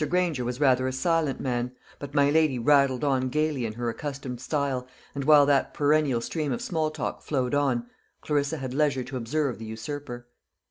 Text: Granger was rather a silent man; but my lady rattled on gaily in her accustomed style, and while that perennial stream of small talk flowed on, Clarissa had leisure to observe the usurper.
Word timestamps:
Granger 0.09 0.43
was 0.43 0.59
rather 0.59 0.87
a 0.87 0.91
silent 0.91 1.39
man; 1.39 1.73
but 1.99 2.15
my 2.15 2.31
lady 2.31 2.57
rattled 2.57 3.03
on 3.03 3.29
gaily 3.29 3.67
in 3.67 3.73
her 3.73 3.87
accustomed 3.87 4.41
style, 4.41 4.87
and 5.13 5.25
while 5.25 5.45
that 5.45 5.75
perennial 5.75 6.21
stream 6.21 6.51
of 6.51 6.59
small 6.59 6.89
talk 6.89 7.21
flowed 7.21 7.53
on, 7.53 7.85
Clarissa 8.21 8.57
had 8.57 8.73
leisure 8.73 9.03
to 9.03 9.15
observe 9.17 9.59
the 9.59 9.65
usurper. 9.65 10.25